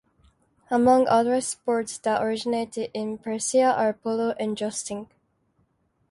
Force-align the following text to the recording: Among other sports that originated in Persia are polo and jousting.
Among 0.71 1.07
other 1.07 1.39
sports 1.41 1.99
that 1.99 2.23
originated 2.23 2.89
in 2.91 3.19
Persia 3.19 3.61
are 3.79 3.93
polo 3.93 4.31
and 4.39 4.57
jousting. 4.57 5.11